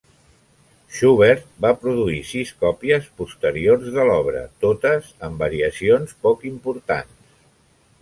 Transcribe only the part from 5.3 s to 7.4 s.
amb variacions poc importants.